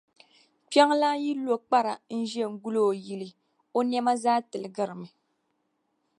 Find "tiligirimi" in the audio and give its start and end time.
4.49-5.07